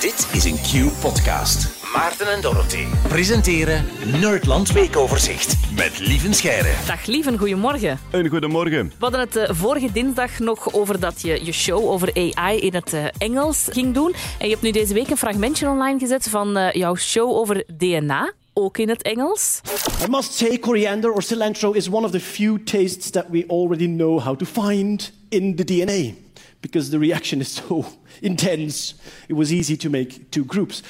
[0.00, 1.68] Dit is een Q-podcast.
[1.94, 3.84] Maarten en Dorothy presenteren
[4.20, 6.86] Nerdland Weekoverzicht met Lieven Scheire.
[6.86, 7.98] Dag Lieven, goedemorgen.
[8.10, 8.86] Een goedemorgen.
[8.88, 12.74] We hadden het eh, vorige dinsdag nog over dat je je show over AI in
[12.74, 14.14] het eh, Engels ging doen.
[14.38, 17.64] En je hebt nu deze week een fragmentje online gezet van eh, jouw show over
[17.76, 18.32] DNA.
[18.52, 19.60] Ook in het Engels.
[20.06, 23.86] I must say, coriander or cilantro is one of the few tastes that we already
[23.86, 26.28] know how to find in the DNA.
[26.60, 27.84] Because the reaction is so
[28.20, 28.94] intense,
[29.26, 30.82] it was easy to make two groups.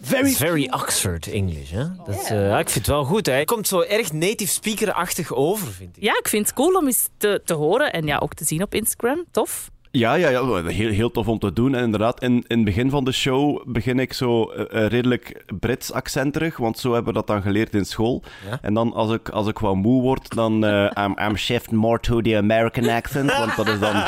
[0.00, 1.84] Very, Very Oxford English, hè?
[2.06, 3.32] Dat eh, ja, ik vind het wel goed, hè?
[3.32, 6.02] Het komt zo erg native speaker-achtig over, vind ik.
[6.02, 8.62] Ja, ik vind het cool om eens te, te horen en ja, ook te zien
[8.62, 9.24] op Instagram.
[9.30, 9.70] Tof.
[9.90, 11.74] Ja, ja, ja heel, heel tof om te doen.
[11.74, 15.44] En inderdaad, in, in het begin van de show begin ik zo eh, eh, redelijk
[15.60, 18.22] Brits accenterig, want zo hebben we dat dan geleerd in school.
[18.50, 18.58] Ja.
[18.62, 22.00] En dan, als ik, als ik wat moe word, dan eh I'm, I'm shifting more
[22.00, 24.02] to the American accent, want dat is dan...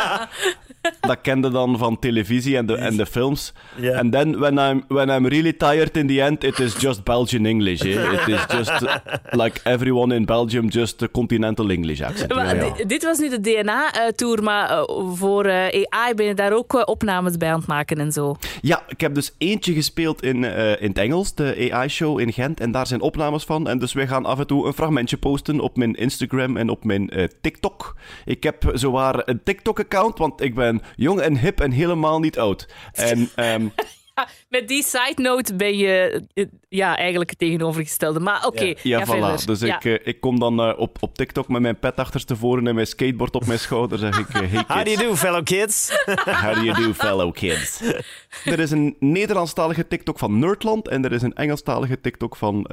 [1.00, 3.52] Dat kende dan van televisie en de, en de films.
[3.76, 3.98] Ja.
[3.98, 7.44] And then when I'm, when I'm really tired in the end, it is just Belgian
[7.46, 7.80] English.
[7.80, 8.12] eh.
[8.12, 8.94] It is just uh,
[9.30, 12.34] like everyone in Belgium, just a continental English accent.
[12.34, 12.72] Maar Ja, ja.
[12.74, 14.82] di- Dit was nu de DNA-tour, maar eh,
[15.14, 18.36] voor eh, AI ben je daar ook eh, opnames bij aan het maken en zo.
[18.60, 22.60] Ja, ik heb dus eentje gespeeld in, eh, in het Engels, de AI-show in Gent.
[22.60, 23.68] En daar zijn opnames van.
[23.68, 26.84] En dus wij gaan af en toe een fragmentje posten op mijn Instagram en op
[26.84, 27.96] mijn eh, TikTok.
[28.24, 32.68] Ik heb zowaar een TikTok-account, want ik ben jong en hip en helemaal niet oud.
[32.92, 33.66] En ehm,
[34.48, 38.20] Met die side note ben je eh, ja, eigenlijk het tegenovergestelde.
[38.20, 39.08] Maar oké, ja, voilà.
[39.08, 39.46] verder.
[39.46, 39.76] Dus Ja.
[39.76, 42.86] ik, eh, ik kom dan eh, op, op TikTok met mijn pet achterstevoren en mijn
[42.86, 43.98] skateboard op mijn schouder.
[43.98, 45.90] Zeg ik, hey How do kids, you do, fellow kids?
[46.42, 47.80] how do you do, fellow kids?
[48.44, 52.68] er is een Nederlandstalige TikTok van Nerdland en er is een Engelstalige TikTok van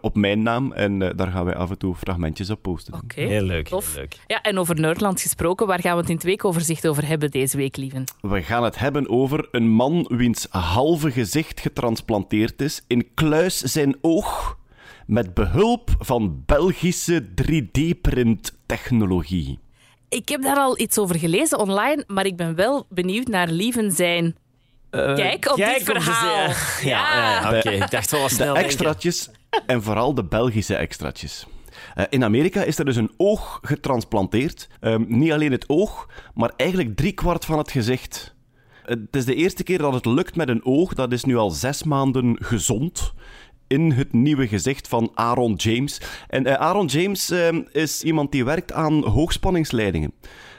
[0.00, 0.72] op mijn naam.
[0.72, 2.94] En daar gaan wij af en toe fragmentjes op posten.
[2.94, 3.86] Oké, Heel leuk, tof.
[3.92, 4.16] heel leuk.
[4.26, 7.56] Ja, en over Nerdland gesproken, waar gaan we het in het weekoverzicht over hebben deze
[7.56, 8.04] week, lieven?
[8.20, 10.46] We gaan het hebben over een man wiens
[10.92, 14.58] halve gezicht getransplanteerd is in kluis zijn oog
[15.06, 19.58] met behulp van Belgische 3D-print-technologie.
[20.08, 23.92] Ik heb daar al iets over gelezen online, maar ik ben wel benieuwd naar lieven
[23.92, 24.36] zijn.
[24.90, 26.48] Kijk op Kijk dit op de verhaal.
[26.82, 27.70] Ja, ja, ja, oké.
[27.70, 28.70] Ik dacht wel wat De snel denken.
[28.70, 29.30] extraatjes
[29.66, 31.46] en vooral de Belgische extraatjes.
[31.94, 34.68] Eh, in Amerika is er dus een oog getransplanteerd.
[34.80, 38.34] Ehm, niet alleen het oog, maar eigenlijk driekwart van het gezicht.
[38.82, 40.94] Het is de eerste keer dat het lukt met een oog.
[40.94, 43.12] Dat is nu al zes maanden gezond.
[43.66, 46.00] In het nieuwe gezicht van Aaron James.
[46.28, 50.12] En eh, Aaron James ehm, is iemand die werkt aan hoogspanningsleidingen.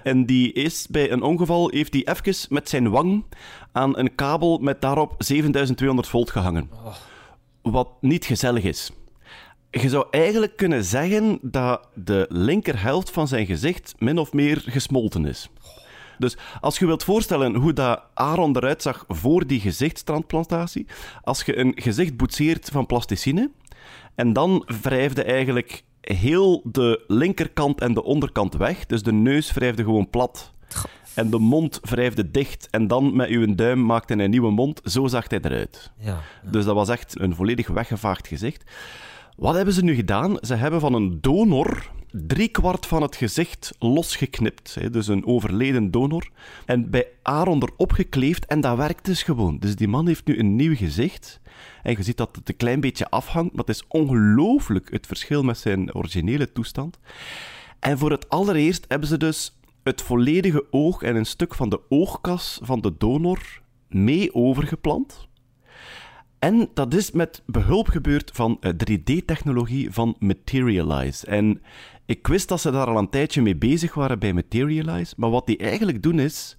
[0.04, 3.26] En die is bij een ongeval, heeft hij even met zijn wang
[3.72, 6.70] aan een kabel met daarop 7200 volt gehangen.
[7.62, 8.92] Wat niet gezellig is.
[9.70, 15.26] Je zou eigenlijk kunnen zeggen dat de linkerhelft van zijn gezicht min of meer gesmolten
[15.26, 15.50] is.
[16.18, 20.86] Dus als je wilt voorstellen hoe dat Aaron eruit zag voor die gezichtstransplantatie,
[21.22, 23.52] als je een gezicht boetseert van plasticine
[24.16, 29.84] en dan wrijfde eigenlijk heel de linkerkant en de onderkant weg, dus de neus wrijfde
[29.84, 30.52] gewoon plat
[31.14, 34.82] en de mond wrijfde dicht en dan met uw duim maakte hij een nieuwe mond,
[34.84, 35.92] zo zag hij eruit.
[35.98, 36.20] Ja.
[36.44, 38.72] Dus dat was echt een volledig weggevaagd gezicht.
[39.38, 40.38] Wat hebben ze nu gedaan?
[40.42, 44.76] Ze hebben van een donor driekwart van het gezicht losgeknipt.
[44.76, 44.90] Hè?
[44.90, 46.30] Dus een overleden donor.
[46.66, 47.92] En bij Aaron erop.
[48.48, 49.58] En dat werkt dus gewoon.
[49.60, 51.40] Dus die man heeft nu een nieuw gezicht.
[51.84, 53.52] En je ziet dat het een klein beetje afhangt.
[53.52, 57.00] Maar het is ongelooflijk het verschil met zijn originele toestand.
[57.80, 61.80] En voor het allereerst hebben ze dus het volledige oog en een stuk van de
[61.90, 65.28] oogkas van de donor mee overgeplant.
[66.44, 71.26] En dat is met behulp gebeurd van eh, 3D-technologie van Materialize.
[71.28, 71.62] En
[72.06, 75.14] ik wist dat ze daar al een tijdje mee bezig waren bij Materialize.
[75.18, 76.58] Maar wat die eigenlijk doen is.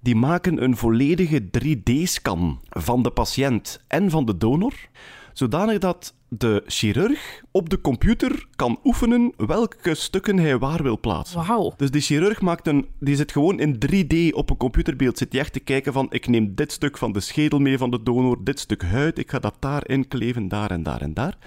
[0.00, 4.74] Die maken een volledige 3D-scan van de patiënt en van de donor.
[5.38, 11.46] Zodanig dat de chirurg op de computer kan oefenen welke stukken hij waar wil plaatsen.
[11.46, 11.74] Wauw.
[11.76, 15.18] Dus die chirurg maakt een, die zit gewoon in 3D op een computerbeeld.
[15.18, 17.90] Zit hij echt te kijken van, ik neem dit stuk van de schedel mee van
[17.90, 21.38] de donor, dit stuk huid, ik ga dat daarin kleven, daar en daar en daar.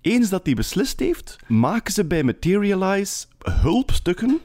[0.00, 4.40] Eens dat hij beslist heeft, maken ze bij Materialize hulpstukken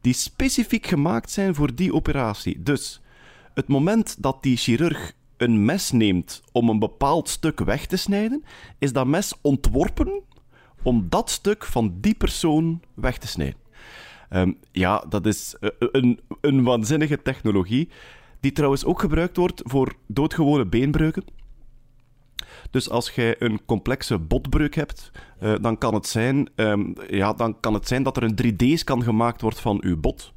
[0.00, 2.62] die specifiek gemaakt zijn voor die operatie.
[2.62, 3.00] Dus
[3.54, 8.44] het moment dat die chirurg een mes neemt om een bepaald stuk weg te snijden,
[8.78, 10.22] is dat mes ontworpen
[10.82, 13.60] om dat stuk van die persoon weg te snijden.
[14.28, 17.88] Ehm, ja, dat is eh, een, een waanzinnige technologie,
[18.40, 21.24] die trouwens ook gebruikt wordt voor doodgewone beenbreuken.
[22.70, 27.60] Dus als jij een complexe botbreuk hebt, eh, dan, kan het zijn, ehm, ja, dan
[27.60, 30.32] kan het zijn dat er een 3D-scan gemaakt wordt van uw bot.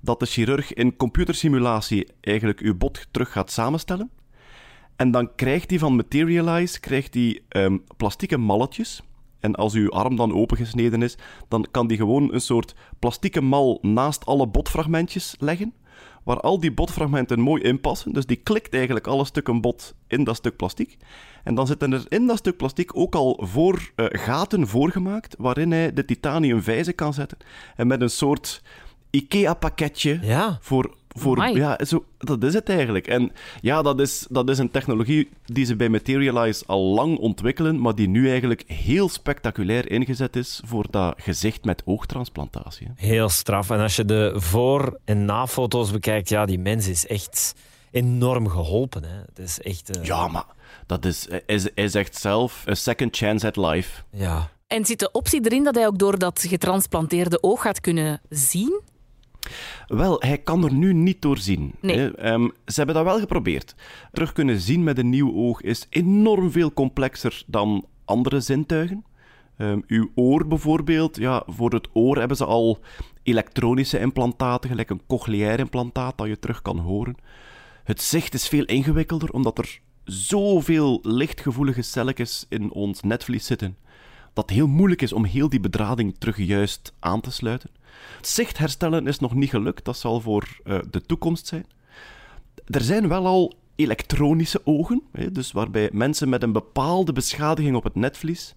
[0.00, 4.10] Dat de chirurg in computersimulatie eigenlijk uw bot terug gaat samenstellen.
[4.96, 9.02] En dan krijgt hij van Materialize krijgt hij, ehm, plastieke malletjes.
[9.40, 11.16] En als uw arm dan opengesneden is,
[11.48, 15.74] dan kan die gewoon een soort plastieke mal naast alle botfragmentjes leggen.
[16.22, 18.12] Waar al die botfragmenten mooi in passen.
[18.12, 20.96] Dus die klikt eigenlijk alle stukken bot in dat stuk plastic.
[21.44, 25.34] En dan zitten er in dat stuk plastic ook al voor, eh, gaten voorgemaakt.
[25.38, 27.38] waarin hij de titanium vijzen kan zetten.
[27.76, 28.62] En met een soort
[29.10, 30.58] IKEA-pakketje Ja.
[30.60, 30.94] voor.
[31.14, 31.54] Voor Amai.
[31.56, 33.06] ja, zo, dat is het eigenlijk.
[33.06, 37.80] En ja, dat is, dat is een technologie die ze bij Materialize al lang ontwikkelen,
[37.80, 42.86] maar die nu eigenlijk heel spectaculair ingezet is voor dat gezicht met oogtransplantatie.
[42.86, 43.06] hè.
[43.06, 43.70] Heel straf.
[43.70, 47.54] En als je de voor- en na-foto's bekijkt, ja, die mens is echt
[47.90, 49.04] enorm geholpen.
[49.04, 49.16] Hè.
[49.26, 49.96] Het is echt...
[49.98, 50.44] eh, Ja, maar
[50.86, 54.02] dat is, hij, hij zegt zelf, a second chance at life.
[54.10, 54.52] ja.
[54.66, 58.80] En zit de optie erin dat hij ook door dat getransplanteerde oog gaat kunnen zien?
[59.86, 61.72] Wel, hij kan er nu niet doorzien.
[61.80, 61.98] Nee.
[61.98, 62.16] hè.
[62.16, 63.74] Ehm, ze hebben dat wel geprobeerd.
[64.12, 69.04] Terug kunnen zien met een nieuw oog is enorm veel complexer dan andere zintuigen.
[69.56, 72.78] Ehm, uw oor bijvoorbeeld, ja, voor het oor hebben ze al
[73.22, 77.16] elektronische implantaten, gelijk een cochleair implantaat dat je terug kan horen.
[77.84, 83.76] Het zicht is veel ingewikkelder, omdat er zoveel lichtgevoelige celletjes in ons netvlies zitten,
[84.34, 87.70] dat heel moeilijk is om heel die bedrading terug juist aan te sluiten.
[88.20, 91.66] Zicht herstellen is nog niet gelukt, dat zal voor eh, de toekomst zijn.
[92.66, 97.84] Er zijn wel al elektronische ogen, hè, dus waarbij mensen met een bepaalde beschadiging op
[97.84, 98.54] het netvlies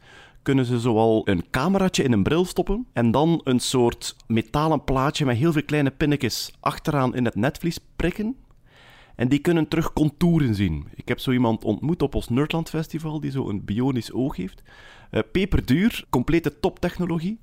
[0.47, 5.25] kunnen ze zoal een cameraatje in een bril stoppen en dan een soort metalen plaatje
[5.25, 8.35] met heel veel kleine pinnetjes achteraan in het netvlies prikken.
[9.15, 10.85] En die kunnen terug contouren zien.
[10.95, 14.61] Ik heb zo iemand ontmoet op ons Nerdland Festival die zo een bionisch oog heeft.
[15.09, 17.39] Eh, peperduur, complete toptechnologie.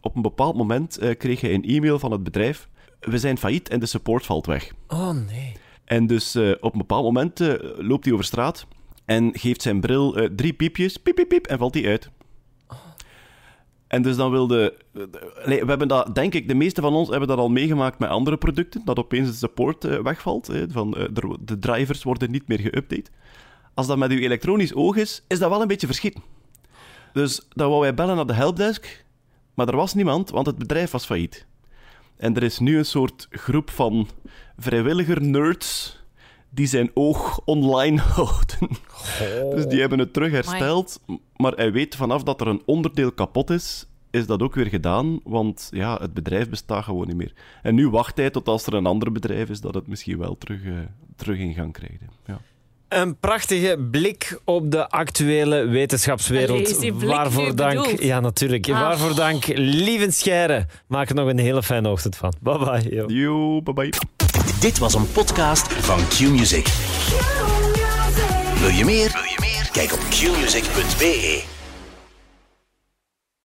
[0.00, 2.68] Op een bepaald moment eh, kreeg hij een e-mail van het bedrijf.
[3.00, 4.72] We zijn failliet en de support valt weg.
[4.88, 5.52] Oh, nee.
[5.84, 7.40] En dus eh, op een bepaald moment
[7.76, 8.66] loopt hij over straat
[9.04, 12.10] en geeft zijn bril drie piepjes, piep, piep, piep, en valt hij uit.
[13.86, 14.76] En dus dan wilde...
[15.44, 18.36] we hebben dat, denk ik, de meeste van ons hebben dat al meegemaakt met andere
[18.36, 20.50] producten, dat opeens de support wegvalt.
[20.68, 20.90] van,
[21.40, 23.12] de drivers worden niet meer geüpdate.
[23.74, 26.22] Als dat met uw elektronisch oog is, is dat wel een beetje verschieten.
[27.12, 29.04] Dus dan wou wij bellen naar de helpdesk,
[29.54, 31.46] maar er was niemand, want het bedrijf was failliet.
[32.16, 34.08] En er is nu een soort groep van
[34.56, 36.00] vrijwilliger nerds
[36.50, 38.68] die zijn oog online houden.
[39.50, 41.00] Dus die hebben het terug hersteld.
[41.36, 45.20] Maar hij weet vanaf dat er een onderdeel kapot is, is dat ook weer gedaan.
[45.24, 47.32] Want ja, het bedrijf bestaat gewoon niet meer.
[47.62, 50.38] En nu wacht hij tot als er een ander bedrijf is dat het misschien wel
[50.38, 50.72] terug, eh,
[51.16, 52.02] terug in gang krijgt.
[52.26, 52.40] Ja.
[52.92, 56.50] Een prachtige blik op de actuele wetenschapswereld.
[56.50, 57.76] Allee, is die blik Waarvoor nu dank.
[57.82, 58.02] bedoeld?
[58.02, 58.68] Ja, natuurlijk.
[58.68, 58.80] Ah.
[58.80, 60.66] Waarvoor dank, lieve Scheire.
[60.86, 62.32] Maak er nog een hele fijne ochtend van.
[62.40, 62.94] Bye bye.
[62.94, 63.04] yo.
[63.08, 63.92] Yo, bye bye.
[64.60, 66.66] Dit was een podcast van Q-Music.
[68.60, 69.10] Wil je meer?
[69.12, 69.68] Wil je meer?
[69.72, 71.51] Kijk op qmusic.be.